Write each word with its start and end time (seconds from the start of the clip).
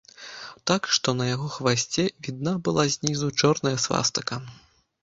Так 0.69 0.87
што 0.97 1.13
на 1.19 1.27
яго 1.33 1.47
хвасце 1.57 2.07
відна 2.29 2.57
была 2.69 2.89
знізу 2.97 3.33
чорная 3.45 3.77
свастыка. 3.87 4.35